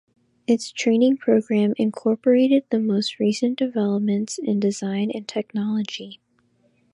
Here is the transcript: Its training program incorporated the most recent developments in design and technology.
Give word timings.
Its 0.47 0.71
training 0.71 1.15
program 1.15 1.75
incorporated 1.77 2.63
the 2.71 2.79
most 2.79 3.19
recent 3.19 3.55
developments 3.55 4.39
in 4.41 4.59
design 4.59 5.11
and 5.13 5.27
technology. 5.27 6.19